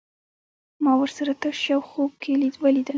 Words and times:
ما 0.83 0.91
ورسره 1.01 1.33
تش 1.41 1.59
يو 1.73 1.81
خوب 1.89 2.11
کې 2.21 2.31
وليدل 2.63 2.89